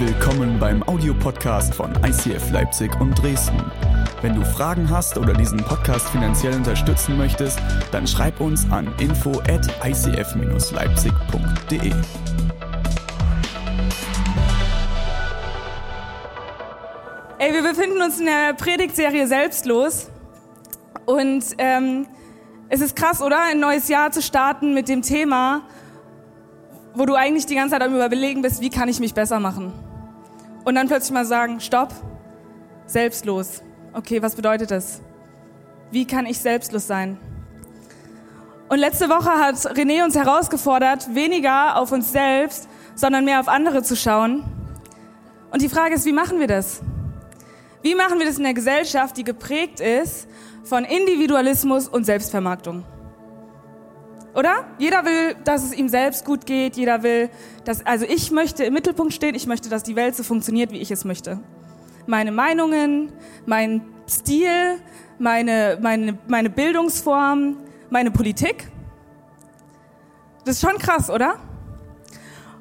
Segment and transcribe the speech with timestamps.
[0.00, 3.60] Willkommen beim Audiopodcast von ICF Leipzig und Dresden.
[4.22, 7.58] Wenn du Fragen hast oder diesen Podcast finanziell unterstützen möchtest,
[7.90, 11.92] dann schreib uns an info at icf-leipzig.de.
[17.38, 20.10] Ey, wir befinden uns in der Predigtserie Selbstlos.
[21.06, 22.06] Und ähm,
[22.68, 23.40] es ist krass, oder?
[23.50, 25.62] Ein neues Jahr zu starten mit dem Thema,
[26.94, 29.87] wo du eigentlich die ganze Zeit am Überlegen bist, wie kann ich mich besser machen?
[30.68, 31.94] Und dann plötzlich mal sagen, stopp,
[32.84, 33.62] selbstlos.
[33.94, 35.00] Okay, was bedeutet das?
[35.90, 37.16] Wie kann ich selbstlos sein?
[38.68, 43.82] Und letzte Woche hat René uns herausgefordert, weniger auf uns selbst, sondern mehr auf andere
[43.82, 44.44] zu schauen.
[45.50, 46.82] Und die Frage ist, wie machen wir das?
[47.80, 50.28] Wie machen wir das in der Gesellschaft, die geprägt ist
[50.64, 52.84] von Individualismus und Selbstvermarktung?
[54.38, 54.66] Oder?
[54.78, 56.76] Jeder will, dass es ihm selbst gut geht.
[56.76, 57.28] Jeder will,
[57.64, 59.34] dass, also ich möchte im Mittelpunkt stehen.
[59.34, 61.40] Ich möchte, dass die Welt so funktioniert, wie ich es möchte.
[62.06, 63.12] Meine Meinungen,
[63.46, 64.78] mein Stil,
[65.18, 67.56] meine, meine, meine Bildungsform,
[67.90, 68.70] meine Politik.
[70.44, 71.40] Das ist schon krass, oder?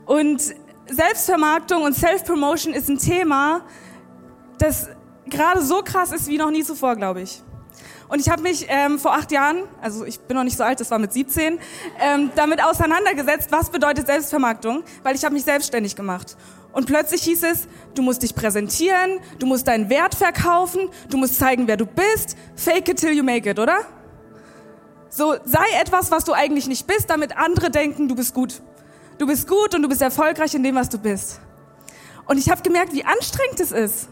[0.07, 0.55] Und
[0.87, 3.61] Selbstvermarktung und Self-Promotion ist ein Thema,
[4.57, 4.89] das
[5.29, 7.43] gerade so krass ist wie noch nie zuvor, glaube ich.
[8.09, 10.79] Und ich habe mich ähm, vor acht Jahren, also ich bin noch nicht so alt,
[10.79, 11.59] das war mit 17,
[11.99, 16.37] ähm, damit auseinandergesetzt, was bedeutet Selbstvermarktung, weil ich habe mich selbstständig gemacht.
[16.71, 21.37] Und plötzlich hieß es, du musst dich präsentieren, du musst deinen Wert verkaufen, du musst
[21.37, 23.79] zeigen, wer du bist, fake it till you make it, oder?
[25.09, 28.61] So, sei etwas, was du eigentlich nicht bist, damit andere denken, du bist gut.
[29.17, 31.39] Du bist gut und du bist erfolgreich in dem, was du bist.
[32.25, 34.09] Und ich habe gemerkt, wie anstrengend es ist.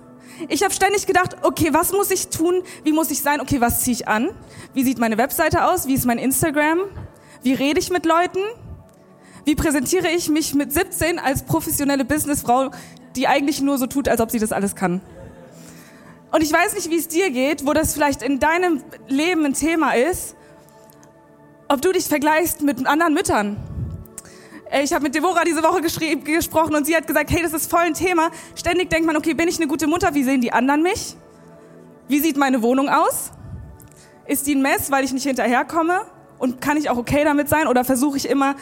[0.50, 2.62] Ich habe ständig gedacht, okay, was muss ich tun?
[2.84, 3.42] Wie muss ich sein?
[3.42, 4.30] Okay, was ziehe ich an?
[4.74, 5.88] Wie sieht meine Webseite aus?
[5.88, 6.80] Wie ist mein Instagram?
[7.44, 8.40] Wie rede ich mit Leuten?
[9.46, 12.72] Wie präsentiere ich mich mit 17 als professionelle Businessfrau,
[13.16, 15.02] die eigentlich nur so tut, als ob sie das alles kann?
[16.32, 19.54] Und ich weiß nicht, wie es dir geht, wo das vielleicht in deinem Leben ein
[19.54, 20.36] Thema ist,
[21.70, 23.58] ob du dich vergleichst mit anderen Müttern
[24.84, 27.82] ich habe mit Deborah diese Woche gesprochen und sie hat gesagt, hey, das ist voll
[27.82, 28.30] ein Thema.
[28.56, 30.14] Ständig denkt man, okay, bin ich eine gute Mutter?
[30.14, 31.16] Wie sehen die anderen mich?
[32.08, 33.32] Wie sieht meine Wohnung aus?
[34.28, 36.02] Ist die ein Mess, weil ich nicht hinterherkomme?
[36.38, 37.68] Und kann ich auch okay damit sein?
[37.68, 38.56] Oder versuche ich immer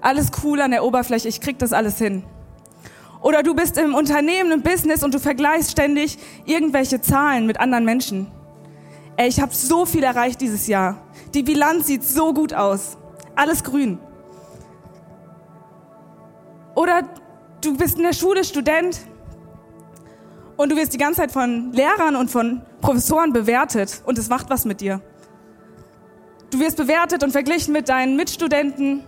[0.00, 1.28] alles cool an der Oberfläche?
[1.28, 2.24] Ich krieg das alles hin.
[3.20, 7.84] Oder du bist im Unternehmen, im Business und du vergleichst ständig irgendwelche Zahlen mit anderen
[7.84, 8.26] Menschen.
[9.16, 11.06] Ey, ich habe so viel erreicht dieses Jahr.
[11.34, 12.96] Die Bilanz sieht so gut aus.
[13.36, 13.98] Alles grün.
[17.62, 19.00] Du bist in der Schule Student
[20.56, 24.50] und du wirst die ganze Zeit von Lehrern und von Professoren bewertet und es macht
[24.50, 25.00] was mit dir.
[26.50, 29.04] Du wirst bewertet und verglichen mit deinen Mitstudenten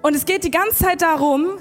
[0.00, 1.58] und es geht die ganze Zeit darum,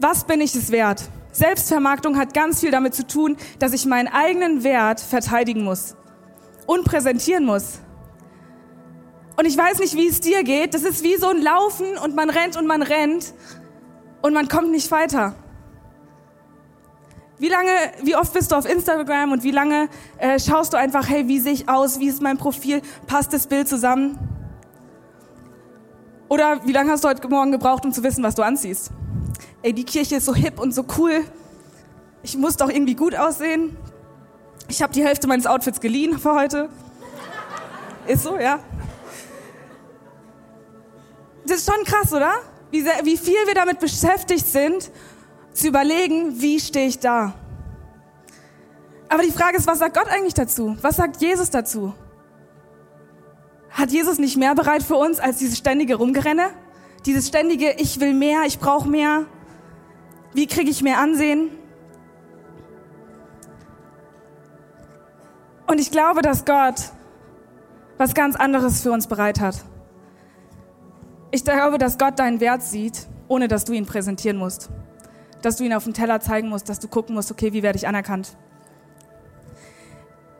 [0.00, 1.02] was bin ich es wert?
[1.30, 5.96] Selbstvermarktung hat ganz viel damit zu tun, dass ich meinen eigenen Wert verteidigen muss
[6.66, 7.78] und präsentieren muss.
[9.38, 10.74] Und ich weiß nicht, wie es dir geht.
[10.74, 13.32] Das ist wie so ein Laufen und man rennt und man rennt
[14.22, 15.34] und man kommt nicht weiter.
[17.38, 17.72] Wie lange,
[18.04, 19.88] wie oft bist du auf Instagram und wie lange
[20.18, 23.48] äh, schaust du einfach, hey, wie sehe ich aus, wie ist mein Profil, passt das
[23.48, 24.16] Bild zusammen?
[26.28, 28.92] Oder wie lange hast du heute Morgen gebraucht, um zu wissen, was du anziehst?
[29.60, 31.24] Ey, die Kirche ist so hip und so cool.
[32.22, 33.76] Ich muss doch irgendwie gut aussehen.
[34.68, 36.68] Ich habe die Hälfte meines Outfits geliehen für heute.
[38.06, 38.60] Ist so, ja.
[41.44, 42.32] Das ist schon krass, oder?
[42.72, 44.90] Wie, sehr, wie viel wir damit beschäftigt sind,
[45.52, 47.34] zu überlegen, wie stehe ich da.
[49.08, 50.76] Aber die Frage ist, was sagt Gott eigentlich dazu?
[50.80, 51.94] Was sagt Jesus dazu?
[53.70, 56.48] Hat Jesus nicht mehr bereit für uns als dieses ständige Rumgerenne?
[57.04, 59.26] Dieses ständige, ich will mehr, ich brauche mehr.
[60.32, 61.50] Wie kriege ich mehr Ansehen?
[65.66, 66.76] Und ich glaube, dass Gott
[67.98, 69.56] was ganz anderes für uns bereit hat.
[71.34, 74.68] Ich glaube, dass Gott deinen Wert sieht, ohne dass du ihn präsentieren musst.
[75.40, 77.78] Dass du ihn auf dem Teller zeigen musst, dass du gucken musst, okay, wie werde
[77.78, 78.36] ich anerkannt?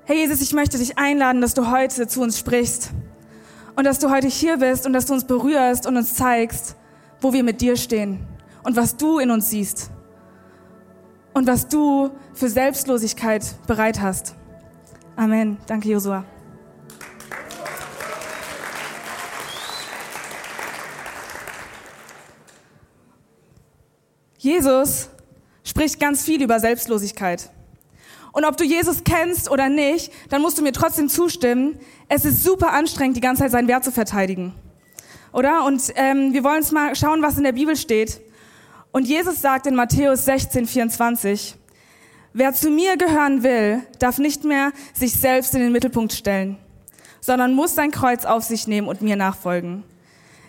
[0.04, 2.90] Herr Jesus, ich möchte dich einladen, dass du heute zu uns sprichst
[3.74, 6.76] und dass du heute hier bist und dass du uns berührst und uns zeigst,
[7.22, 8.26] wo wir mit dir stehen
[8.62, 9.90] und was du in uns siehst
[11.32, 14.34] und was du für Selbstlosigkeit bereit hast.
[15.16, 15.56] Amen.
[15.66, 16.24] Danke, Josua.
[24.42, 25.08] Jesus
[25.62, 27.48] spricht ganz viel über Selbstlosigkeit.
[28.32, 31.78] Und ob du Jesus kennst oder nicht, dann musst du mir trotzdem zustimmen.
[32.08, 34.52] Es ist super anstrengend, die ganze Zeit seinen Wert zu verteidigen.
[35.32, 35.64] Oder?
[35.64, 38.20] Und ähm, wir wollen uns mal schauen, was in der Bibel steht.
[38.90, 41.54] Und Jesus sagt in Matthäus 16, 24,
[42.32, 46.58] wer zu mir gehören will, darf nicht mehr sich selbst in den Mittelpunkt stellen,
[47.20, 49.84] sondern muss sein Kreuz auf sich nehmen und mir nachfolgen.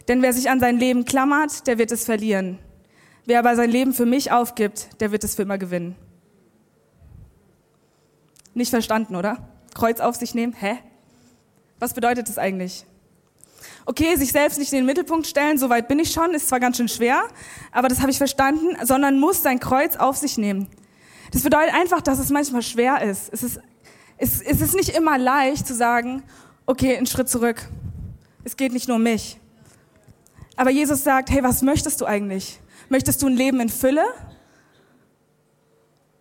[0.08, 2.58] Denn wer sich an sein Leben klammert, der wird es verlieren.
[3.26, 5.96] Wer aber sein Leben für mich aufgibt, der wird es für immer gewinnen.
[8.54, 9.50] Nicht verstanden, oder?
[9.74, 10.54] Kreuz auf sich nehmen?
[10.54, 10.78] Hä?
[11.80, 12.86] Was bedeutet das eigentlich?
[13.86, 16.60] Okay, sich selbst nicht in den Mittelpunkt stellen, so weit bin ich schon, ist zwar
[16.60, 17.24] ganz schön schwer,
[17.72, 20.68] aber das habe ich verstanden, sondern muss sein Kreuz auf sich nehmen.
[21.32, 23.34] Das bedeutet einfach, dass es manchmal schwer ist.
[23.34, 23.60] Es ist,
[24.18, 26.24] es, es ist nicht immer leicht zu sagen,
[26.66, 27.68] okay, einen Schritt zurück.
[28.44, 29.40] Es geht nicht nur um mich.
[30.56, 32.60] Aber Jesus sagt, hey, was möchtest du eigentlich?
[32.94, 34.06] Möchtest du ein Leben in Fülle?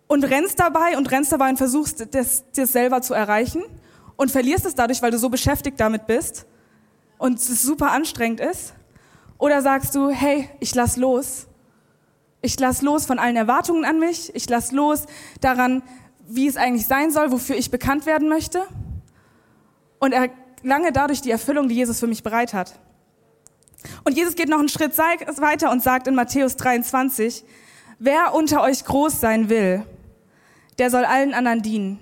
[0.07, 3.61] Und rennst dabei und rennst dabei und versuchst, das, das selber zu erreichen
[4.15, 6.47] und verlierst es dadurch, weil du so beschäftigt damit bist
[7.19, 8.73] und es super anstrengend ist?
[9.37, 11.45] Oder sagst du, hey, ich lass los.
[12.41, 14.33] Ich lass los von allen Erwartungen an mich.
[14.33, 15.03] Ich lass los
[15.41, 15.83] daran,
[16.25, 18.63] wie es eigentlich sein soll, wofür ich bekannt werden möchte.
[19.99, 22.79] Und erlange dadurch die Erfüllung, die Jesus für mich bereit hat.
[24.03, 27.43] Und Jesus geht noch einen Schritt weiter und sagt in Matthäus 23,
[27.99, 29.83] wer unter euch groß sein will,
[30.77, 31.99] der soll allen anderen dienen.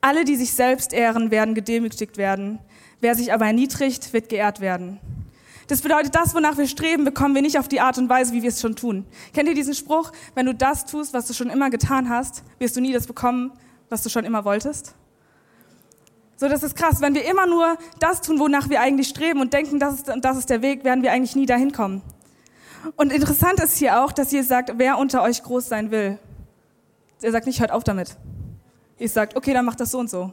[0.00, 2.58] Alle, die sich selbst ehren, werden gedemütigt werden.
[3.00, 5.00] Wer sich aber erniedrigt, wird geehrt werden.
[5.66, 8.42] Das bedeutet, das, wonach wir streben, bekommen wir nicht auf die Art und Weise, wie
[8.42, 9.04] wir es schon tun.
[9.34, 10.12] Kennt ihr diesen Spruch?
[10.34, 13.52] Wenn du das tust, was du schon immer getan hast, wirst du nie das bekommen,
[13.90, 14.94] was du schon immer wolltest?
[16.40, 17.00] So, das ist krass.
[17.00, 20.36] Wenn wir immer nur das tun, wonach wir eigentlich streben und denken, das ist, das
[20.38, 22.00] ist der Weg, werden wir eigentlich nie dahin kommen.
[22.94, 26.16] Und interessant ist hier auch, dass ihr sagt, wer unter euch groß sein will.
[27.22, 28.16] Er sagt nicht, hört auf damit.
[29.00, 30.32] Ihr sagt, okay, dann macht das so und so.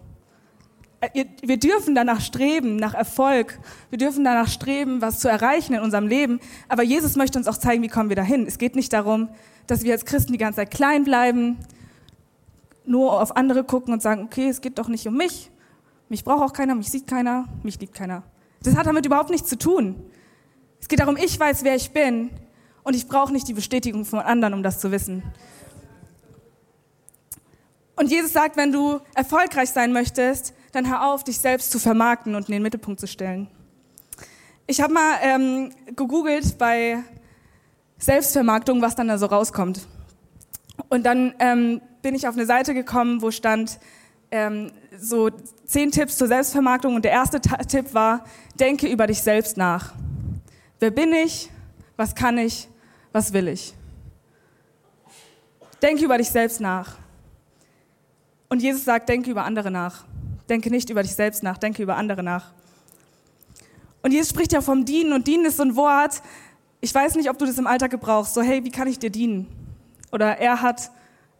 [1.01, 3.59] Äh, wir dürfen danach streben, nach Erfolg.
[3.89, 6.39] Wir dürfen danach streben, was zu erreichen in unserem Leben.
[6.69, 8.45] Aber Jesus möchte uns auch zeigen, wie kommen wir dahin.
[8.45, 9.29] Es geht nicht darum,
[9.65, 11.57] dass wir als Christen die ganze Zeit klein bleiben,
[12.85, 15.49] nur auf andere gucken und sagen, okay, es geht doch nicht um mich.
[16.09, 18.23] Mich braucht auch keiner, mich sieht keiner, mich liebt keiner.
[18.63, 19.95] Das hat damit überhaupt nichts zu tun.
[20.79, 22.29] Es geht darum, ich weiß, wer ich bin
[22.83, 25.23] und ich brauche nicht die Bestätigung von anderen, um das zu wissen.
[27.95, 32.35] Und Jesus sagt, wenn du erfolgreich sein möchtest, dann hör auf, dich selbst zu vermarkten
[32.35, 33.47] und in den Mittelpunkt zu stellen.
[34.67, 37.03] Ich habe mal ähm, gegoogelt bei
[37.97, 39.87] Selbstvermarktung, was dann da so rauskommt.
[40.89, 43.79] Und dann ähm, bin ich auf eine Seite gekommen, wo stand
[44.31, 45.29] ähm, so
[45.65, 46.95] zehn Tipps zur Selbstvermarktung.
[46.95, 48.25] Und der erste Tipp war,
[48.59, 49.93] denke über dich selbst nach.
[50.79, 51.49] Wer bin ich?
[51.97, 52.67] Was kann ich?
[53.11, 53.73] Was will ich?
[55.81, 56.97] Denke über dich selbst nach.
[58.49, 60.05] Und Jesus sagt, denke über andere nach.
[60.49, 62.51] Denke nicht über dich selbst nach, denke über andere nach.
[64.03, 66.21] Und Jesus spricht ja vom Dienen und Dienen ist so ein Wort,
[66.79, 69.09] ich weiß nicht, ob du das im Alltag gebrauchst, so hey, wie kann ich dir
[69.09, 69.47] dienen?
[70.11, 70.91] Oder er hat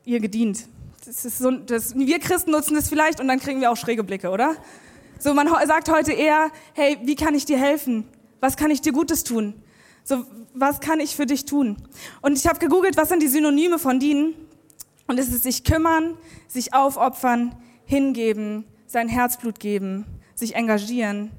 [0.03, 0.67] ihr gedient.
[1.05, 4.03] Das ist so, das, wir Christen nutzen das vielleicht und dann kriegen wir auch schräge
[4.03, 4.55] Blicke, oder?
[5.19, 8.07] So, man sagt heute eher, hey, wie kann ich dir helfen?
[8.39, 9.53] Was kann ich dir Gutes tun?
[10.03, 10.25] So,
[10.55, 11.77] was kann ich für dich tun?
[12.23, 14.33] Und ich habe gegoogelt, was sind die Synonyme von dienen?
[15.05, 16.17] Und es ist sich kümmern,
[16.47, 17.55] sich aufopfern,
[17.85, 21.29] hingeben, sein Herzblut geben, sich engagieren.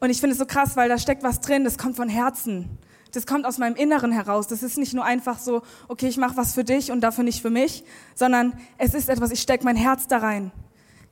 [0.00, 2.68] Und ich finde es so krass, weil da steckt was drin, das kommt von Herzen.
[3.12, 4.48] Das kommt aus meinem Inneren heraus.
[4.48, 7.42] Das ist nicht nur einfach so, okay, ich mache was für dich und dafür nicht
[7.42, 10.50] für mich, sondern es ist etwas, ich stecke mein Herz da rein.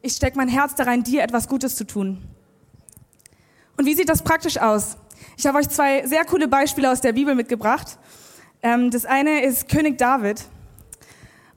[0.01, 2.23] Ich stecke mein Herz da rein, dir etwas Gutes zu tun.
[3.77, 4.97] Und wie sieht das praktisch aus?
[5.37, 7.99] Ich habe euch zwei sehr coole Beispiele aus der Bibel mitgebracht.
[8.63, 10.43] Ähm, das eine ist König David.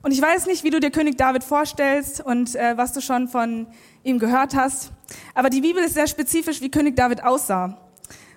[0.02, 3.28] Und ich weiß nicht, wie du dir König David vorstellst und äh, was du schon
[3.28, 3.66] von
[4.02, 4.90] ihm gehört hast.
[5.34, 7.78] Aber die Bibel ist sehr spezifisch, wie König David aussah.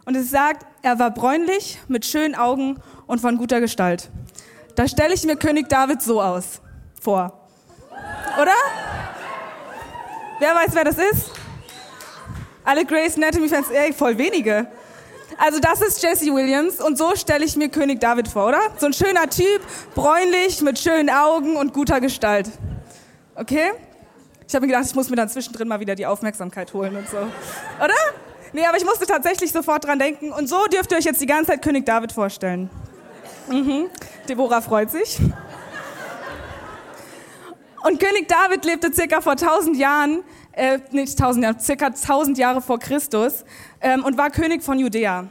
[0.08, 4.10] Und es sagt, er war bräunlich, mit schönen Augen und von guter Gestalt.
[4.76, 6.62] Da stelle ich mir König David so aus,
[7.02, 7.50] vor.
[8.42, 8.54] Oder?
[10.40, 11.32] Wer weiß, wer das ist?
[12.64, 14.68] Alle Grace Anatomy-Fans, ey, voll wenige.
[15.38, 18.62] Also das ist Jesse Williams und so stelle ich mir König David vor, oder?
[18.78, 19.60] So ein schöner Typ,
[19.94, 22.50] bräunlich, mit schönen Augen und guter Gestalt.
[23.36, 23.74] Okay?
[24.48, 27.10] Ich habe mir gedacht, ich muss mir dann zwischendrin mal wieder die Aufmerksamkeit holen und
[27.10, 27.18] so.
[27.84, 27.94] Oder?
[28.54, 30.32] Nee, aber ich musste tatsächlich sofort dran denken.
[30.32, 32.70] Und so dürft ihr euch jetzt die ganze Zeit König David vorstellen.
[33.50, 33.90] Mhm.
[34.28, 35.20] Deborah freut sich.
[37.84, 40.24] Und König David lebte circa vor 1000 Jahren
[40.58, 43.46] äh, nicht 1000 Jahre, circa 1000 Jahre vor Christus
[43.80, 45.28] ähm, und war König von Judäa.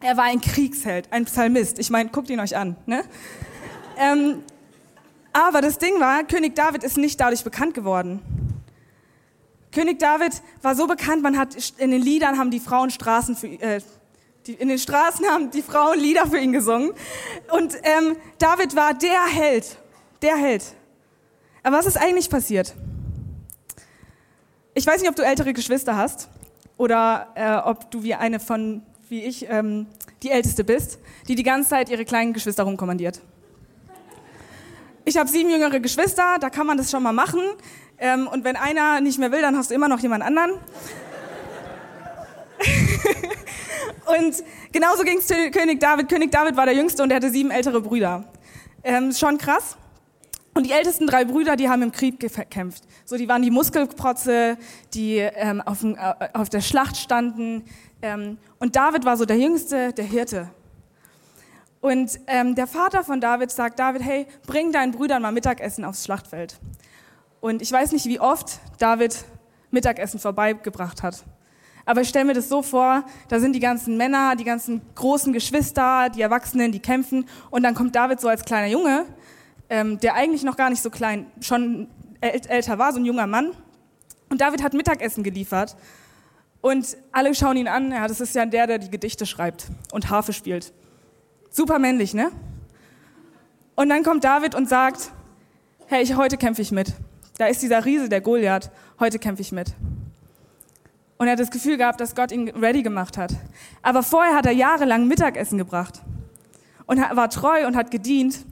[0.00, 1.78] Er war ein Kriegsheld, ein Psalmist.
[1.78, 2.76] Ich meine, guckt ihn euch an.
[2.86, 3.04] Ne?
[3.96, 4.42] Ähm,
[5.32, 8.39] aber das Ding war, König David ist nicht dadurch bekannt geworden.
[9.72, 13.46] König David war so bekannt, man hat in den Liedern haben die Frauen Straßen für,
[13.46, 13.80] äh,
[14.46, 16.92] Die, in den Straßen haben die Frauen Lieder für ihn gesungen.
[17.52, 19.76] Und ähm, David war der Held,
[20.22, 20.64] der Held.
[21.62, 22.74] Aber was ist eigentlich passiert?
[24.74, 26.28] Ich weiß nicht, ob du ältere Geschwister hast
[26.78, 29.86] oder äh, ob du wie eine von, wie ich, ähm,
[30.22, 30.98] die Älteste bist,
[31.28, 33.20] die die ganze Zeit ihre kleinen Geschwister rumkommandiert.
[35.04, 37.40] Ich habe sieben jüngere Geschwister, da kann man das schon mal machen.
[38.00, 40.52] Ähm, und wenn einer nicht mehr will, dann hast du immer noch jemand anderen.
[44.06, 44.42] und
[44.72, 46.08] genauso ging es König David.
[46.08, 48.24] König David war der Jüngste und er hatte sieben ältere Brüder.
[48.82, 49.76] Ähm, schon krass.
[50.54, 52.84] Und die ältesten drei Brüder, die haben im Krieg gekämpft.
[53.04, 54.56] So, die waren die Muskelprotze,
[54.94, 55.96] die ähm, auf, äh,
[56.32, 57.64] auf, der Schlacht standen.
[58.02, 60.50] Ähm, und David war so der Jüngste, der Hirte.
[61.80, 66.04] Und ähm, der Vater von David sagt David, hey, bring deinen Brüdern mal Mittagessen aufs
[66.04, 66.58] Schlachtfeld.
[67.40, 69.24] Und ich weiß nicht, wie oft David
[69.70, 71.24] Mittagessen vorbeigebracht hat.
[71.86, 75.32] Aber ich stelle mir das so vor, da sind die ganzen Männer, die ganzen großen
[75.32, 77.26] Geschwister, die Erwachsenen, die kämpfen.
[77.50, 79.06] Und dann kommt David so als kleiner Junge
[79.70, 81.86] ähm, der eigentlich noch gar nicht so klein, schon
[82.20, 83.52] älter war, so ein junger Mann.
[84.28, 85.76] Und David hat Mittagessen geliefert.
[86.60, 90.10] Und alle schauen ihn an, ja, das ist ja der, der die Gedichte schreibt und
[90.10, 90.74] Harfe spielt.
[91.48, 92.30] Super männlich, ne?
[93.76, 95.12] Und dann kommt David und sagt,
[95.86, 96.92] hey, ich, heute kämpfe ich mit.
[97.40, 99.72] Da ist dieser Riese, der Goliath, heute kämpfe ich mit.
[101.16, 103.32] Und er hat das Gefühl gehabt, dass Gott ihn ready gemacht hat.
[103.80, 106.02] Aber vorher hat er jahrelang Mittagessen gebracht
[106.84, 108.44] und war treu und hat gedient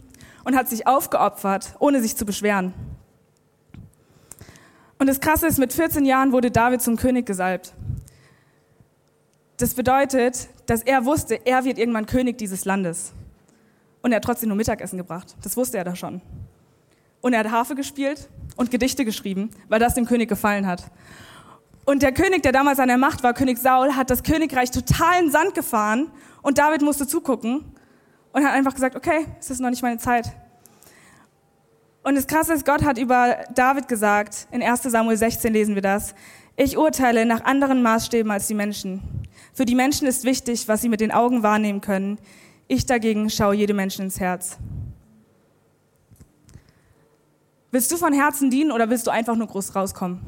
[0.44, 2.72] und hat sich aufgeopfert, ohne sich zu beschweren.
[4.98, 7.74] Und das Krasse ist, mit 14 Jahren wurde David zum König gesalbt.
[9.58, 13.12] Das bedeutet, dass er wusste, er wird irgendwann König dieses Landes.
[14.00, 15.36] Und er hat trotzdem nur Mittagessen gebracht.
[15.42, 16.22] Das wusste er da schon.
[17.20, 20.84] Und er hat Harfe gespielt und Gedichte geschrieben, weil das dem König gefallen hat.
[21.84, 25.22] Und der König, der damals an der Macht war, König Saul, hat das Königreich total
[25.22, 26.10] in Sand gefahren
[26.42, 27.64] und David musste zugucken
[28.32, 30.30] und hat einfach gesagt, okay, es ist noch nicht meine Zeit.
[32.02, 35.82] Und das Krasse ist, Gott hat über David gesagt, in 1 Samuel 16 lesen wir
[35.82, 36.14] das,
[36.56, 39.02] ich urteile nach anderen Maßstäben als die Menschen.
[39.54, 42.18] Für die Menschen ist wichtig, was sie mit den Augen wahrnehmen können.
[42.66, 44.58] Ich dagegen schaue jedem Menschen ins Herz.
[47.70, 50.20] Willst du von Herzen dienen oder willst du einfach nur groß rauskommen?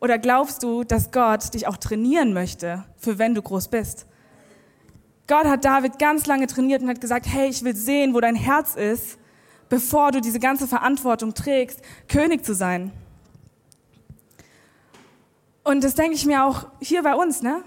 [0.00, 4.06] Oder glaubst du, dass Gott dich auch trainieren möchte, für wenn du groß bist?
[5.28, 8.34] Gott hat David ganz lange trainiert und hat gesagt, hey, ich will sehen, wo dein
[8.34, 9.18] Herz ist,
[9.68, 12.90] bevor du diese ganze Verantwortung trägst, König zu sein.
[15.62, 17.62] Und das denke ich mir auch hier bei uns, ne?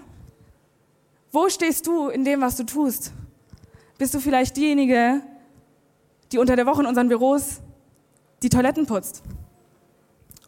[1.30, 3.12] Wo stehst du in dem, was du tust?
[3.96, 5.22] Bist du vielleicht diejenige,
[6.30, 7.61] die unter der Woche in unseren Büros
[8.42, 9.22] die Toiletten putzt?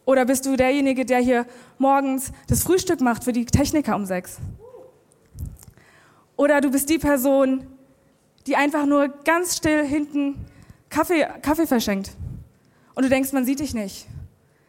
[0.05, 1.45] Oder bist du derjenige, der hier
[1.77, 4.37] morgens das Frühstück macht für die Techniker um sechs?
[6.37, 7.65] Oder du bist die Person,
[8.45, 10.45] die einfach nur ganz still hinten
[10.89, 12.11] Kaffee, Kaffee verschenkt.
[12.93, 14.07] Und du denkst, man sieht dich nicht.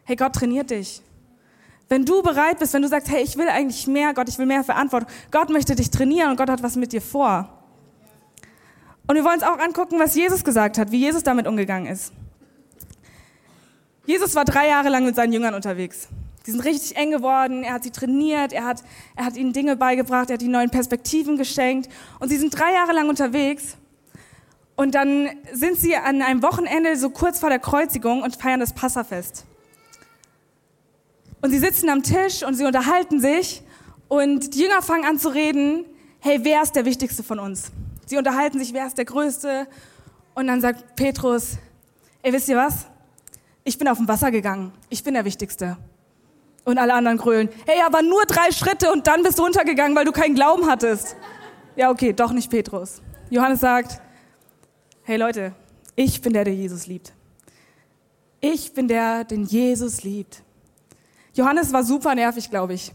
[0.05, 1.01] Hey, Gott trainiert dich.
[1.89, 4.45] Wenn du bereit bist, wenn du sagst, hey, ich will eigentlich mehr, Gott, ich will
[4.45, 7.49] mehr Verantwortung, Gott möchte dich trainieren und Gott hat was mit dir vor.
[9.07, 12.11] Und wir wollen uns auch angucken, was Jesus gesagt hat, wie Jesus damit umgegangen ist.
[14.07, 16.07] Jesus war drei Jahre lang mit seinen Jüngern unterwegs.
[16.45, 18.81] Die sind richtig eng geworden, er hat sie trainiert, er hat,
[19.17, 21.89] er hat ihnen Dinge beigebracht, er hat ihnen neuen Perspektiven geschenkt.
[22.19, 23.75] Und sie sind drei Jahre lang unterwegs.
[24.77, 28.71] Und dann sind sie an einem Wochenende so kurz vor der Kreuzigung und feiern das
[28.71, 29.43] Passafest.
[31.41, 33.61] Und sie sitzen am Tisch und sie unterhalten sich
[34.07, 35.83] und die Jünger fangen an zu reden,
[36.21, 37.71] hey, wer ist der Wichtigste von uns?
[38.05, 39.67] Sie unterhalten sich, wer ist der Größte?
[40.33, 41.57] Und dann sagt Petrus,
[42.21, 42.87] ey, wisst ihr was?
[43.67, 44.71] Ich bin auf dem Wasser gegangen.
[44.87, 45.75] Ich bin der Wichtigste.
[46.63, 50.05] Und alle anderen grölen, hey, aber nur drei Schritte und dann bist du untergegangen, weil
[50.05, 51.17] du keinen Glauben hattest.
[51.75, 53.01] Ja, okay, doch nicht Petrus.
[53.29, 54.01] Johannes sagt,
[55.03, 55.51] hey Leute,
[55.97, 57.11] ich bin der, der Jesus liebt.
[58.39, 60.43] Ich bin der, den Jesus liebt.
[61.33, 62.93] Johannes war super nervig, glaube ich.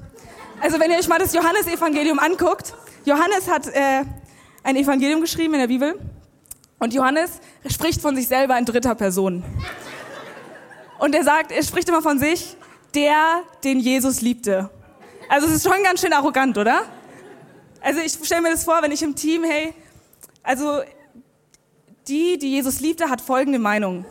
[0.62, 2.73] Also wenn ihr euch mal das Johannesevangelium anguckt,
[3.05, 4.05] Johannes hat äh,
[4.62, 6.00] ein Evangelium geschrieben in der Bibel
[6.79, 9.45] und Johannes spricht von sich selber in dritter Person.
[11.02, 12.56] Und er sagt, er spricht immer von sich,
[12.94, 14.71] der, den Jesus liebte.
[15.28, 16.82] Also es ist schon ganz schön arrogant, oder?
[17.80, 19.75] Also ich stelle mir das vor, wenn ich im Team, hey,
[20.44, 20.80] also
[22.06, 24.04] die, die Jesus liebte, hat folgende Meinung.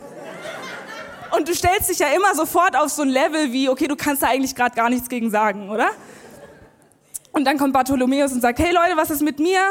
[1.34, 4.22] Und du stellst dich ja immer sofort auf so ein Level wie, okay, du kannst
[4.22, 5.88] da eigentlich gerade gar nichts gegen sagen, oder?
[7.32, 9.62] Und dann kommt Bartholomäus und sagt, hey Leute, was ist mit mir?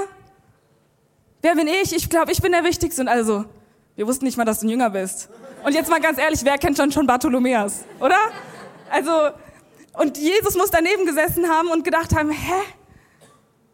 [1.43, 1.95] Wer bin ich?
[1.95, 2.99] Ich glaube, ich bin der Wichtigste.
[2.99, 3.45] Und also,
[3.95, 5.29] wir wussten nicht mal, dass du ein Jünger bist.
[5.63, 8.17] Und jetzt mal ganz ehrlich, wer kennt schon schon Bartholomäus, oder?
[8.89, 9.11] Also,
[9.93, 12.53] und Jesus muss daneben gesessen haben und gedacht haben, hä?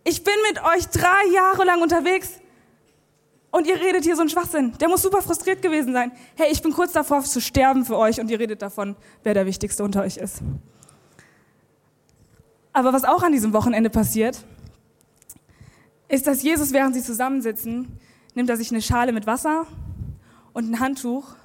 [0.04, 2.40] Ich bin mit euch drei Jahre lang unterwegs
[3.52, 4.74] und ihr redet hier so einen Schwachsinn.
[4.80, 6.12] Der muss super frustriert gewesen sein.
[6.36, 9.46] Hey, ich bin kurz davor zu sterben für euch und ihr redet davon, wer der
[9.46, 10.40] Wichtigste unter euch ist.
[12.74, 14.40] Aber was auch an diesem Wochenende passiert,
[16.10, 18.00] ist, dass Jesus, während sie zusammensitzen,
[18.34, 19.66] nimmt er sich eine Schale mit Wasser
[20.54, 21.36] und ein Handtuch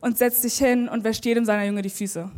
[0.00, 2.30] und setzt sich hin und wäscht jedem seiner Jünger die Füße.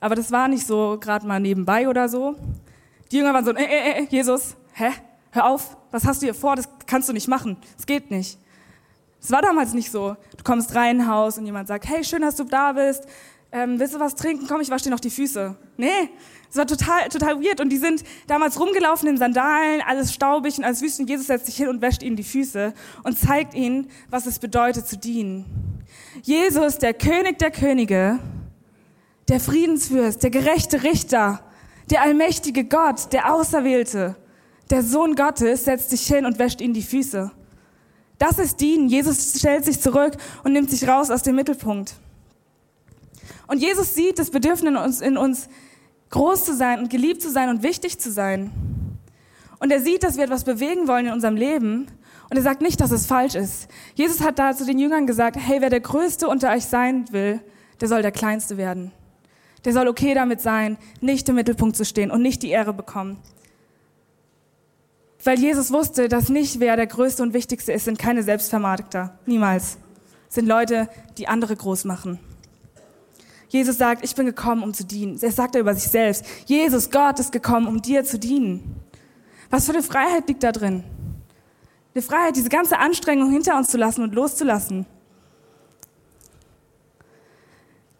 [0.00, 2.36] Aber das war nicht so gerade mal nebenbei oder so.
[3.10, 4.90] Die Jünger waren so, äh, äh, äh, Jesus, hä?
[5.30, 6.56] Hör auf, was hast du hier vor?
[6.56, 7.56] Das kannst du nicht machen.
[7.76, 8.38] Das geht nicht.
[9.20, 10.16] Es war damals nicht so.
[10.36, 13.06] Du kommst rein in Haus und jemand sagt, hey, schön, dass du da bist.
[13.56, 14.44] Ähm, willst du was trinken?
[14.46, 15.56] Komm, ich wasche dir noch die Füße.
[15.78, 16.10] Nee,
[16.50, 17.58] es war total, total weird.
[17.58, 21.00] Und die sind damals rumgelaufen in Sandalen, alles staubig und alles wüst.
[21.00, 24.40] Und Jesus setzt sich hin und wäscht ihnen die Füße und zeigt ihnen, was es
[24.40, 25.46] bedeutet zu dienen.
[26.22, 28.18] Jesus, der König der Könige,
[29.28, 31.40] der Friedensfürst, der gerechte Richter,
[31.88, 34.16] der allmächtige Gott, der Auserwählte,
[34.68, 37.32] der Sohn Gottes, setzt sich hin und wäscht ihnen die Füße.
[38.18, 38.90] Das ist Dienen.
[38.90, 41.94] Jesus stellt sich zurück und nimmt sich raus aus dem Mittelpunkt.
[43.46, 45.48] Und Jesus sieht das Bedürfnis in uns, in uns
[46.10, 48.50] groß zu sein und geliebt zu sein und wichtig zu sein.
[49.58, 51.86] Und er sieht, dass wir etwas bewegen wollen in unserem Leben.
[52.28, 53.68] Und er sagt nicht, dass es falsch ist.
[53.94, 57.40] Jesus hat da zu den Jüngern gesagt, hey, wer der Größte unter euch sein will,
[57.80, 58.92] der soll der Kleinste werden.
[59.64, 63.18] Der soll okay damit sein, nicht im Mittelpunkt zu stehen und nicht die Ehre bekommen.
[65.24, 69.18] Weil Jesus wusste, dass nicht wer der Größte und Wichtigste ist, sind keine Selbstvermarkter.
[69.26, 69.78] Niemals.
[70.28, 70.88] sind Leute,
[71.18, 72.20] die andere groß machen.
[73.56, 75.18] Jesus sagt, ich bin gekommen, um zu dienen.
[75.20, 76.24] Er sagt er über sich selbst.
[76.44, 78.76] Jesus, Gott ist gekommen, um dir zu dienen.
[79.48, 80.84] Was für eine Freiheit liegt da drin?
[81.94, 84.84] Eine Freiheit, diese ganze Anstrengung hinter uns zu lassen und loszulassen.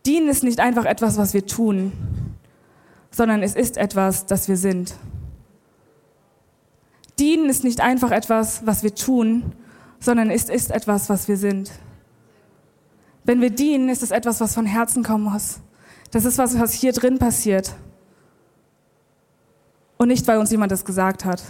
[0.04, 1.92] Dienen ist nicht einfach etwas, was wir tun,
[3.10, 4.94] sondern es ist etwas, das wir sind.
[7.18, 9.52] Dienen ist nicht einfach etwas, was wir tun,
[9.98, 11.70] sondern es ist etwas, was wir sind.
[13.26, 15.58] Wenn wir dienen, ist es etwas, was von Herzen kommen muss.
[16.12, 17.74] Das ist was, was hier drin passiert.
[19.98, 21.42] Und nicht, weil uns jemand das gesagt hat.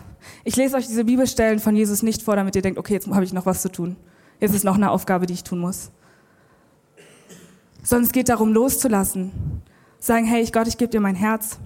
[0.44, 3.24] Ich lese euch diese Bibelstellen von Jesus nicht vor, damit ihr denkt, okay, jetzt habe
[3.24, 3.96] ich noch was zu tun.
[4.40, 5.90] Jetzt ist noch eine Aufgabe, die ich tun muss.
[7.82, 9.32] Sondern es geht darum, loszulassen.
[9.98, 11.58] Sagen, hey, Gott, ich gebe dir mein Herz.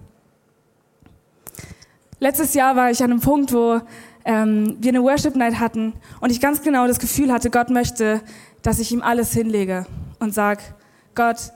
[2.18, 3.80] Letztes Jahr war ich an einem Punkt, wo
[4.24, 8.20] ähm, wir eine Worship Night hatten und ich ganz genau das Gefühl hatte, Gott möchte,
[8.62, 9.86] dass ich ihm alles hinlege
[10.18, 10.62] und sag,
[11.14, 11.52] Gott,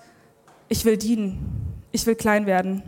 [0.69, 2.83] ich will dienen, ich will klein werden.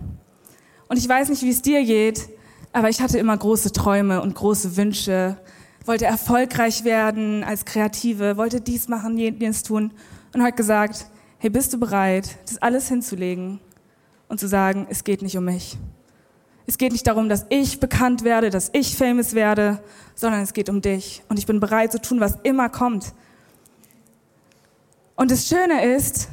[0.89, 2.29] Und ich weiß nicht, wie es dir geht,
[2.73, 5.37] aber ich hatte immer große Träume und große Wünsche,
[5.85, 9.93] wollte erfolgreich werden als Kreative, wollte dies machen, jenes tun
[10.35, 11.07] und hat gesagt,
[11.39, 13.61] hey, bist du bereit, das alles hinzulegen
[14.29, 15.79] und zu sagen, es geht nicht um mich.
[16.67, 19.81] Es geht nicht darum, dass ich bekannt werde, dass ich famous werde,
[20.17, 21.23] sondern es geht um dich.
[21.29, 23.13] Und ich bin bereit zu tun, was immer kommt.
[25.17, 26.29] Und das Schöne ist,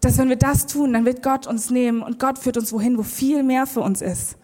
[0.00, 2.98] dass wenn wir das tun, dann wird Gott uns nehmen und Gott führt uns wohin,
[2.98, 4.36] wo viel mehr für uns ist.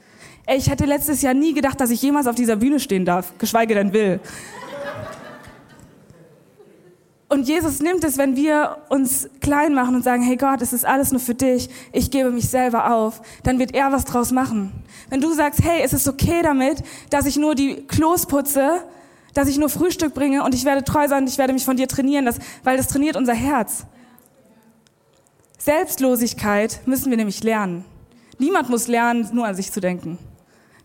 [0.47, 3.33] Ey, ich hätte letztes Jahr nie gedacht, dass ich jemals auf dieser Bühne stehen darf,
[3.38, 4.20] geschweige denn will.
[7.29, 10.85] Und Jesus nimmt es, wenn wir uns klein machen und sagen, hey Gott, es ist
[10.85, 14.70] alles nur für dich, ich gebe mich selber auf, dann wird er was draus machen.
[15.09, 18.85] Wenn du sagst, hey, es ist okay damit, dass ich nur die Klos putze,
[19.35, 21.88] dass ich nur Frühstück bringe und ich werde treu sein, ich werde mich von dir
[21.88, 23.87] trainieren, das, weil das trainiert unser Herz.
[25.59, 27.85] Selbstlosigkeit müssen wir nämlich lernen.
[28.38, 30.18] Niemand muss lernen, nur an sich zu denken.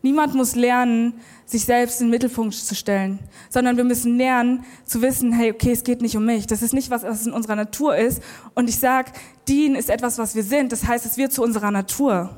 [0.02, 5.02] Niemand muss lernen, sich selbst in den Mittelpunkt zu stellen, sondern wir müssen lernen zu
[5.02, 6.48] wissen, hey, okay, es geht nicht um mich.
[6.48, 8.24] Das ist nicht was, was in unserer Natur ist.
[8.56, 9.12] Und ich sag,
[9.48, 10.72] dienen ist etwas, was wir sind.
[10.72, 12.38] Das heißt, es wird zu unserer Natur.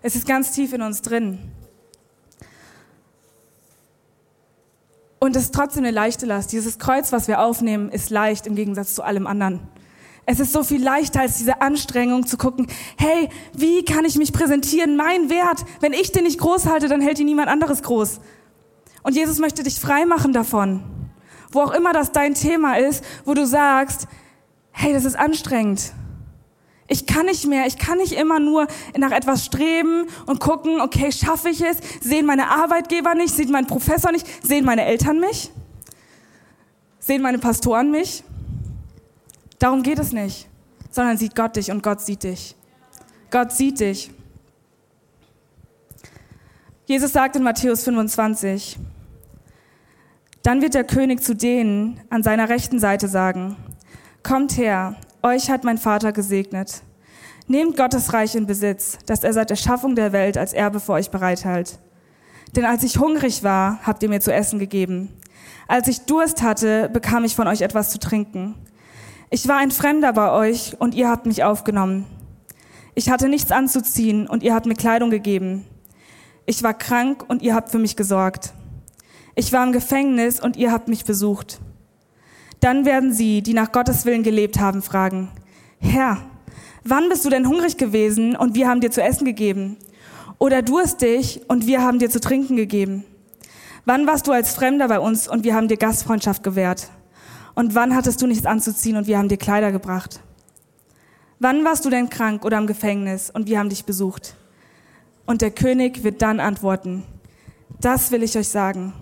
[0.00, 1.38] Es ist ganz tief in uns drin.
[5.24, 6.52] Und es ist trotzdem eine leichte Last.
[6.52, 9.60] Dieses Kreuz, was wir aufnehmen, ist leicht im Gegensatz zu allem anderen.
[10.26, 12.66] Es ist so viel leichter als diese Anstrengung zu gucken,
[12.98, 14.96] hey, wie kann ich mich präsentieren?
[14.96, 18.20] Mein Wert, wenn ich den nicht groß halte, dann hält ihn niemand anderes groß.
[19.02, 20.84] Und Jesus möchte dich frei machen davon.
[21.50, 24.08] Wo auch immer das dein Thema ist, wo du sagst,
[24.72, 25.94] hey, das ist anstrengend.
[26.86, 28.66] Ich kann nicht mehr, ich kann nicht immer nur
[28.96, 31.78] nach etwas streben und gucken, okay, schaffe ich es?
[32.02, 33.34] Sehen meine Arbeitgeber nicht?
[33.34, 34.26] Sieht mein Professor nicht?
[34.44, 35.50] Sehen meine Eltern mich?
[36.98, 38.22] Sehen meine Pastoren mich?
[39.58, 40.46] Darum geht es nicht,
[40.90, 42.54] sondern sieht Gott dich und Gott sieht dich.
[43.30, 44.10] Gott sieht dich.
[46.86, 48.78] Jesus sagt in Matthäus 25,
[50.42, 53.56] dann wird der König zu denen an seiner rechten Seite sagen,
[54.22, 56.82] kommt her, euch hat mein Vater gesegnet.
[57.48, 60.92] Nehmt Gottes Reich in Besitz, das er seit der Schaffung der Welt als Erbe für
[60.92, 61.78] euch bereithält.
[62.54, 65.08] Denn als ich hungrig war, habt ihr mir zu essen gegeben.
[65.66, 68.54] Als ich Durst hatte, bekam ich von euch etwas zu trinken.
[69.30, 72.06] Ich war ein Fremder bei euch und ihr habt mich aufgenommen.
[72.94, 75.64] Ich hatte nichts anzuziehen und ihr habt mir Kleidung gegeben.
[76.46, 78.52] Ich war krank und ihr habt für mich gesorgt.
[79.34, 81.60] Ich war im Gefängnis und ihr habt mich besucht.
[82.64, 85.28] Dann werden sie, die nach Gottes Willen gelebt haben, fragen,
[85.80, 86.16] Herr,
[86.82, 89.76] wann bist du denn hungrig gewesen und wir haben dir zu essen gegeben?
[90.38, 93.04] Oder durstig und wir haben dir zu trinken gegeben?
[93.84, 96.88] Wann warst du als Fremder bei uns und wir haben dir Gastfreundschaft gewährt?
[97.54, 100.20] Und wann hattest du nichts anzuziehen und wir haben dir Kleider gebracht?
[101.40, 104.36] Wann warst du denn krank oder im Gefängnis und wir haben dich besucht?
[105.26, 107.02] Und der König wird dann antworten,
[107.78, 108.94] das will ich euch sagen.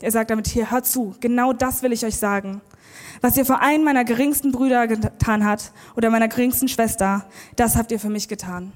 [0.00, 2.60] Er sagt damit hier, hört zu, genau das will ich euch sagen.
[3.20, 7.26] Was ihr vor einem meiner geringsten Brüder getan hat oder meiner geringsten Schwester,
[7.56, 8.72] das habt ihr für mich getan.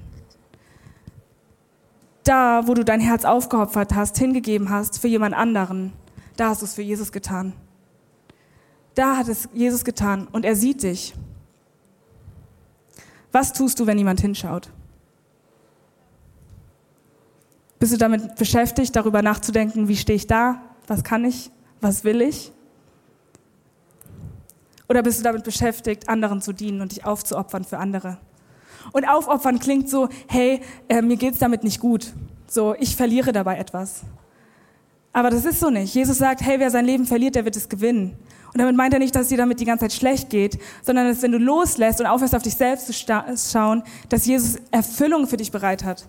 [2.23, 5.93] Da, wo du dein Herz aufgeopfert hast, hingegeben hast für jemand anderen,
[6.35, 7.53] da hast du es für Jesus getan.
[8.95, 11.13] Da hat es Jesus getan und er sieht dich.
[13.31, 14.69] Was tust du, wenn jemand hinschaut?
[17.79, 20.61] Bist du damit beschäftigt, darüber nachzudenken, wie stehe ich da?
[20.87, 21.51] Was kann ich?
[21.81, 22.53] Was will ich?
[24.89, 28.17] Oder bist du damit beschäftigt, anderen zu dienen und dich aufzuopfern für andere?
[28.91, 32.13] Und aufopfern klingt so, hey, äh, mir geht's damit nicht gut.
[32.47, 34.01] So, ich verliere dabei etwas.
[35.13, 35.93] Aber das ist so nicht.
[35.93, 38.17] Jesus sagt, hey, wer sein Leben verliert, der wird es gewinnen.
[38.51, 41.21] Und damit meint er nicht, dass dir damit die ganze Zeit schlecht geht, sondern dass
[41.21, 45.51] wenn du loslässt und aufhörst, auf dich selbst zu schauen, dass Jesus Erfüllung für dich
[45.51, 46.07] bereit hat.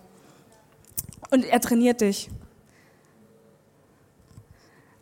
[1.31, 2.31] Und er trainiert dich.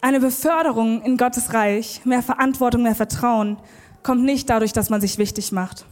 [0.04, 3.56] Eine Beförderung in Gottes Reich, mehr Verantwortung, mehr Vertrauen,
[4.02, 5.86] kommt nicht dadurch, dass man sich wichtig macht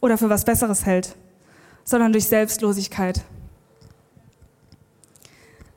[0.00, 1.14] oder für was Besseres hält,
[1.84, 3.22] sondern durch Selbstlosigkeit.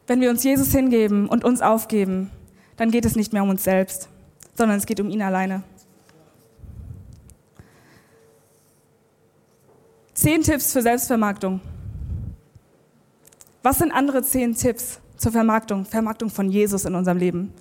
[0.07, 2.31] Wenn wir uns Jesus hingeben und uns aufgeben,
[2.77, 4.09] dann geht es nicht mehr um uns selbst,
[4.55, 5.61] sondern es geht um ihn alleine.
[10.15, 11.61] Zehn Tipps für Selbstvermarktung.
[13.61, 17.53] Was sind andere zehn Tipps zur Vermarktung, Vermarktung von Jesus in unserem Leben?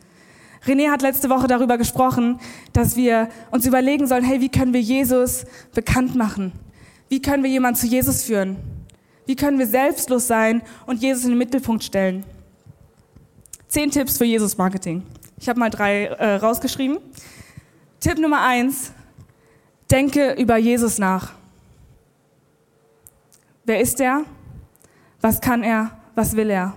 [0.65, 2.41] René hat letzte Woche darüber gesprochen,
[2.73, 6.53] dass wir uns überlegen sollen, hey, wie können wir Jesus bekannt machen?
[7.09, 8.57] Wie können wir jemanden zu Jesus führen?
[9.27, 12.25] Wie können wir selbstlos sein und Jesus in den Mittelpunkt stellen?
[13.69, 15.03] Zehn Tipps für Jesus-Marketing.
[15.39, 16.99] Ich habe mal drei äh, rausgeschrieben.
[18.01, 18.93] Tipp Nummer eins,
[19.91, 21.33] denke über Jesus nach.
[23.65, 24.23] Wer ist er?
[25.21, 25.99] Was kann er?
[26.15, 26.75] Was will er?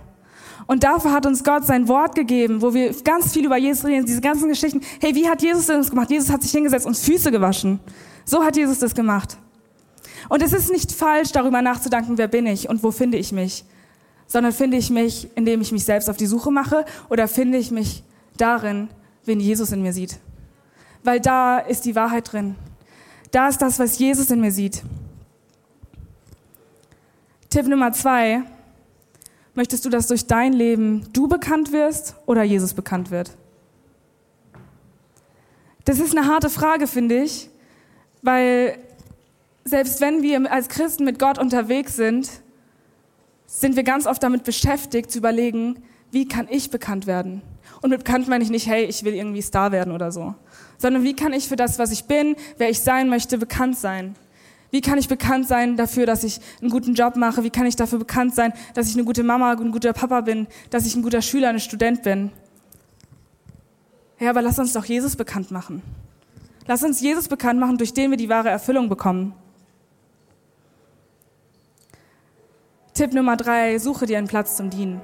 [0.70, 4.06] Und dafür hat uns Gott sein Wort gegeben, wo wir ganz viel über Jesus reden,
[4.06, 4.82] diese ganzen Geschichten.
[5.02, 6.12] Hey, wie hat Jesus das gemacht?
[6.12, 7.80] Jesus hat sich hingesetzt und Füße gewaschen.
[8.24, 9.40] So hat Jesus das gemacht.
[10.30, 13.66] Und es ist nicht falsch, darüber nachzudenken, wer bin ich und wo finde ich mich,
[14.28, 17.72] sondern finde ich mich, indem ich mich selbst auf die Suche mache oder finde ich
[17.72, 18.04] mich
[18.38, 18.90] darin,
[19.26, 20.20] wen Jesus in mir sieht.
[21.04, 22.54] Weil da ist die Wahrheit drin.
[23.32, 24.84] Da ist das, was Jesus in mir sieht.
[27.50, 28.44] Tipp Nummer zwei,
[29.56, 33.32] Möchtest du, dass durch dein Leben du bekannt wirst oder Jesus bekannt wird?
[35.86, 37.50] Das ist eine harte Frage, finde ich,
[38.22, 38.78] weil
[39.64, 42.30] selbst wenn wir als Christen mit Gott unterwegs sind,
[43.48, 45.82] sind wir ganz oft damit beschäftigt zu überlegen,
[46.12, 47.42] wie kann ich bekannt werden?
[47.82, 50.36] Und mit bekannt meine ich nicht, hey, ich will irgendwie Star werden oder so,
[50.78, 54.16] sondern wie kann ich für das, was ich bin, wer ich sein möchte, bekannt sein?
[54.72, 57.44] Wie kann ich bekannt sein dafür, dass ich einen guten Job mache?
[57.44, 60.48] Wie kann ich dafür bekannt sein, dass ich eine gute Mama, ein guter Papa bin,
[60.70, 62.32] dass ich ein guter Schüler, ein Student bin?
[64.20, 65.82] Ja, aber lass uns doch Jesus bekannt machen.
[66.68, 69.34] Lass uns Jesus bekannt machen, durch den wir die wahre Erfüllung bekommen.
[72.94, 75.02] Tipp Nummer drei, suche dir einen Platz zum Dienen.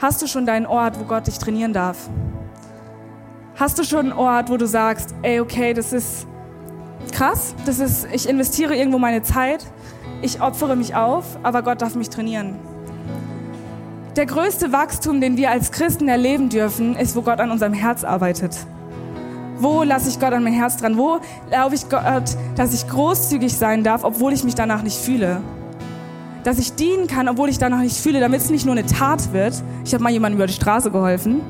[0.00, 2.08] Hast du schon deinen Ort, wo Gott dich trainieren darf?
[3.56, 6.26] Hast du schon einen Ort, wo du sagst, ey, okay, das ist
[7.12, 7.54] krass.
[7.66, 9.66] Das ist, ich investiere irgendwo meine Zeit,
[10.22, 12.56] ich opfere mich auf, aber Gott darf mich trainieren.
[14.16, 18.02] Der größte Wachstum, den wir als Christen erleben dürfen, ist, wo Gott an unserem Herz
[18.02, 18.56] arbeitet.
[19.58, 20.96] Wo lasse ich Gott an mein Herz dran?
[20.96, 25.42] Wo glaube ich Gott, dass ich großzügig sein darf, obwohl ich mich danach nicht fühle?
[26.44, 29.32] Dass ich dienen kann, obwohl ich danach nicht fühle, damit es nicht nur eine Tat
[29.32, 29.62] wird.
[29.84, 31.42] Ich habe mal jemandem über die Straße geholfen,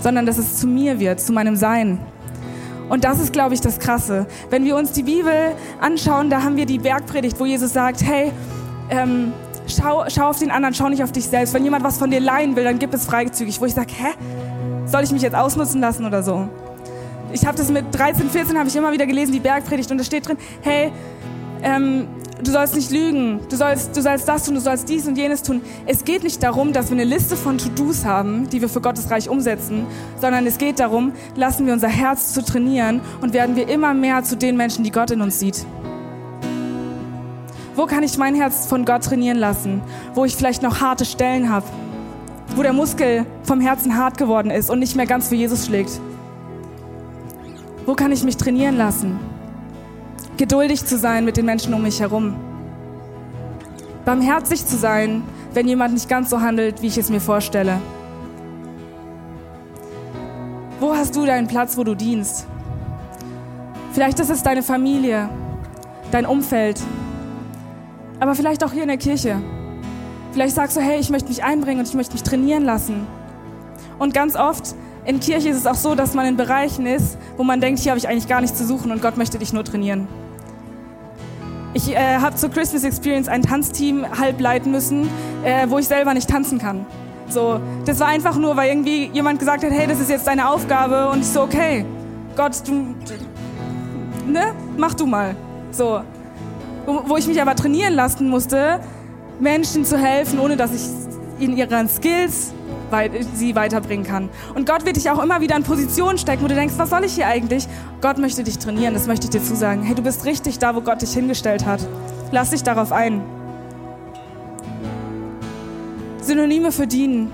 [0.00, 1.98] sondern dass es zu mir wird, zu meinem Sein.
[2.88, 4.26] Und das ist, glaube ich, das Krasse.
[4.50, 8.32] Wenn wir uns die Bibel anschauen, da haben wir die Bergpredigt, wo Jesus sagt, hey,
[8.90, 9.32] ähm,
[9.66, 11.54] schau, schau auf den anderen, schau nicht auf dich selbst.
[11.54, 13.60] Wenn jemand was von dir leihen will, dann gib es freizügig.
[13.60, 14.14] Wo ich sage, hä,
[14.86, 16.48] soll ich mich jetzt ausnutzen lassen oder so?
[17.32, 20.04] Ich habe das mit 13, 14, habe ich immer wieder gelesen, die Bergpredigt, und da
[20.04, 20.90] steht drin, hey,
[21.62, 22.08] ähm,
[22.42, 25.42] du sollst nicht lügen, du sollst, du sollst das tun, du sollst dies und jenes
[25.42, 25.60] tun.
[25.86, 29.10] Es geht nicht darum, dass wir eine Liste von To-Dos haben, die wir für Gottes
[29.10, 29.86] Reich umsetzen,
[30.20, 34.22] sondern es geht darum, lassen wir unser Herz zu trainieren und werden wir immer mehr
[34.22, 35.66] zu den Menschen, die Gott in uns sieht.
[37.74, 39.80] Wo kann ich mein Herz von Gott trainieren lassen?
[40.14, 41.66] Wo ich vielleicht noch harte Stellen habe?
[42.56, 46.00] Wo der Muskel vom Herzen hart geworden ist und nicht mehr ganz für Jesus schlägt?
[47.86, 49.37] Wo kann ich mich trainieren lassen?
[50.38, 52.36] Geduldig zu sein mit den Menschen um mich herum.
[54.04, 55.22] Barmherzig zu sein,
[55.52, 57.78] wenn jemand nicht ganz so handelt, wie ich es mir vorstelle.
[60.80, 62.46] Wo hast du deinen Platz, wo du dienst?
[63.92, 65.28] Vielleicht ist es deine Familie,
[66.12, 66.80] dein Umfeld,
[68.20, 69.42] aber vielleicht auch hier in der Kirche.
[70.32, 73.06] Vielleicht sagst du, hey, ich möchte mich einbringen und ich möchte mich trainieren lassen.
[73.98, 74.74] Und ganz oft
[75.04, 77.90] in Kirche ist es auch so, dass man in Bereichen ist, wo man denkt, hier
[77.90, 80.06] habe ich eigentlich gar nichts zu suchen und Gott möchte dich nur trainieren.
[81.74, 85.08] Ich äh, habe zur Christmas Experience ein Tanzteam halb leiten müssen,
[85.44, 86.86] äh, wo ich selber nicht tanzen kann.
[87.28, 90.48] So, das war einfach nur, weil irgendwie jemand gesagt hat, hey, das ist jetzt deine
[90.48, 91.84] Aufgabe und ich so, okay,
[92.36, 92.94] Gott, du,
[94.26, 95.36] ne, mach du mal.
[95.70, 96.00] So,
[96.86, 98.80] wo, wo ich mich aber trainieren lassen musste,
[99.38, 102.54] Menschen zu helfen, ohne dass ich in ihren Skills
[103.34, 104.28] sie weiterbringen kann.
[104.54, 107.04] Und Gott wird dich auch immer wieder in Positionen stecken, wo du denkst, was soll
[107.04, 107.66] ich hier eigentlich?
[108.00, 109.82] Gott möchte dich trainieren, das möchte ich dir zusagen.
[109.82, 111.80] Hey, du bist richtig da, wo Gott dich hingestellt hat.
[112.32, 113.22] Lass dich darauf ein.
[116.20, 117.30] Synonyme für dienen.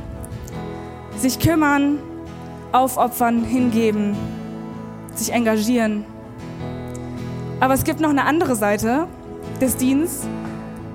[1.16, 1.98] Sich kümmern,
[2.72, 4.16] aufopfern, hingeben,
[5.14, 6.04] sich engagieren.
[7.60, 9.06] Aber es gibt noch eine andere Seite
[9.60, 10.26] des Dienstes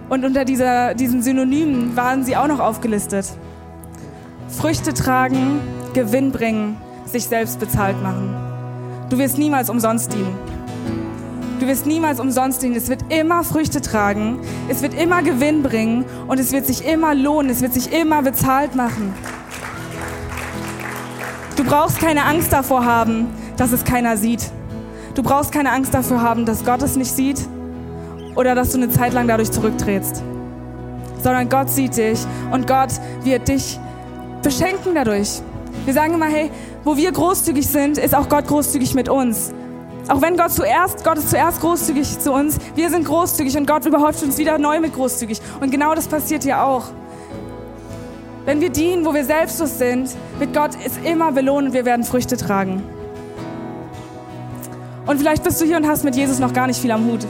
[0.10, 3.32] und unter dieser, diesen Synonymen waren sie auch noch aufgelistet.
[4.50, 5.62] Früchte tragen,
[5.94, 8.36] Gewinn bringen, sich selbst bezahlt machen.
[9.10, 10.36] Du wirst niemals umsonst dienen.
[11.60, 12.76] Du wirst niemals umsonst dienen.
[12.76, 17.14] Es wird immer Früchte tragen, es wird immer Gewinn bringen und es wird sich immer
[17.14, 19.14] lohnen, es wird sich immer bezahlt machen.
[21.56, 24.52] Du brauchst keine Angst davor haben, dass es keiner sieht.
[25.16, 27.42] Du brauchst keine Angst dafür haben, dass Gott es nicht sieht
[28.36, 30.24] oder dass du eine Zeit lang dadurch zurücktretst.
[31.22, 32.20] Sondern Gott sieht dich
[32.52, 32.92] und Gott
[33.24, 33.78] wird dich
[34.42, 35.42] beschenken dadurch.
[35.86, 36.52] Wir sagen immer, hey,
[36.84, 39.54] wo wir großzügig sind, ist auch Gott großzügig mit uns.
[40.08, 43.86] Auch wenn Gott zuerst, Gott ist zuerst großzügig zu uns, wir sind großzügig und Gott
[43.86, 45.40] überhäuft uns wieder neu mit großzügig.
[45.60, 46.86] Und genau das passiert hier auch.
[48.46, 52.04] Wenn wir dienen, wo wir selbstlos sind, wird Gott es immer belohnen und wir werden
[52.04, 52.82] Früchte tragen.
[55.06, 57.26] Und vielleicht bist du hier und hast mit Jesus noch gar nicht viel am Hut.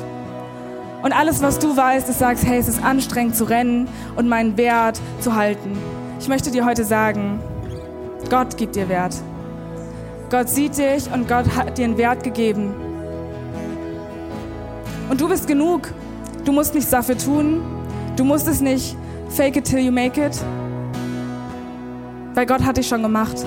[1.02, 4.58] Und alles, was du weißt, ist, sagst, hey, es ist anstrengend zu rennen und meinen
[4.58, 5.78] Wert zu halten.
[6.20, 7.40] Ich möchte dir heute sagen,
[8.30, 9.16] Gott gibt dir Wert.
[10.30, 12.74] Gott sieht dich und Gott hat dir einen Wert gegeben.
[15.10, 15.94] Und du bist genug.
[16.44, 17.62] Du musst nichts dafür tun.
[18.18, 18.98] Du musst es nicht
[19.30, 20.38] fake it till you make it.
[22.36, 23.46] Weil Gott hat dich schon gemacht.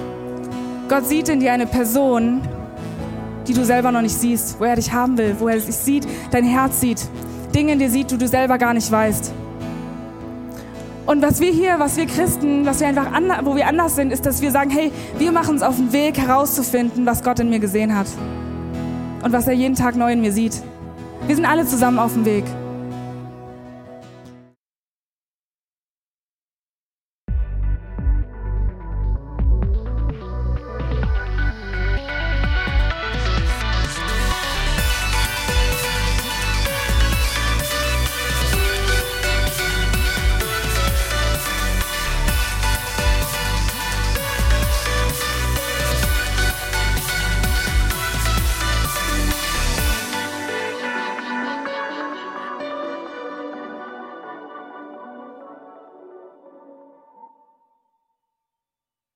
[0.89, 2.41] Gott sieht in dir eine Person,
[3.47, 6.07] die du selber noch nicht siehst, wo er dich haben will, wo er dich sieht,
[6.31, 7.07] dein Herz sieht,
[7.55, 9.33] Dinge in dir sieht, die du selber gar nicht weißt.
[11.05, 13.07] Und was wir hier, was wir Christen, was wir einfach
[13.45, 16.17] wo wir anders sind, ist, dass wir sagen, hey, wir machen uns auf den Weg
[16.17, 18.07] herauszufinden, was Gott in mir gesehen hat
[19.23, 20.63] und was er jeden Tag neu in mir sieht.
[21.27, 22.45] Wir sind alle zusammen auf dem Weg.